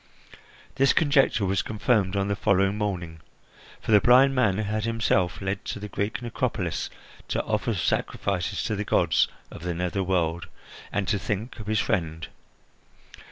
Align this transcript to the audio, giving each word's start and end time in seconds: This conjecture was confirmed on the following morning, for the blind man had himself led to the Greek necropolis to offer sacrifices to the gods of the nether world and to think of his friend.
This 0.77 0.93
conjecture 0.93 1.45
was 1.45 1.61
confirmed 1.61 2.15
on 2.15 2.27
the 2.27 2.35
following 2.35 2.75
morning, 2.75 3.19
for 3.79 3.91
the 3.91 4.01
blind 4.01 4.33
man 4.33 4.57
had 4.57 4.83
himself 4.83 5.39
led 5.41 5.63
to 5.65 5.79
the 5.79 5.87
Greek 5.89 6.23
necropolis 6.23 6.89
to 7.27 7.43
offer 7.43 7.75
sacrifices 7.75 8.63
to 8.63 8.75
the 8.75 8.83
gods 8.83 9.27
of 9.51 9.61
the 9.61 9.75
nether 9.75 10.01
world 10.01 10.47
and 10.91 11.07
to 11.07 11.19
think 11.19 11.59
of 11.59 11.67
his 11.67 11.79
friend. 11.79 12.29